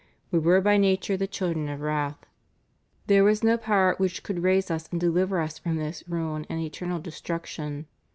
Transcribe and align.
We 0.31 0.39
were 0.39 0.59
by 0.61 0.77
nature 0.77 1.15
the 1.15 1.27
children 1.27 1.69
of 1.69 1.81
wrath.'' 1.81 2.25
There 3.05 3.23
was 3.23 3.43
no 3.43 3.55
power 3.55 3.93
which 3.99 4.23
could 4.23 4.41
raise 4.41 4.71
us 4.71 4.89
and 4.91 4.99
deliver 4.99 5.39
us 5.39 5.59
from 5.59 5.75
this 5.75 6.03
ruin 6.07 6.43
and 6.49 6.59
eternal 6.59 6.99
destruc 6.99 7.45
tion. 7.45 7.85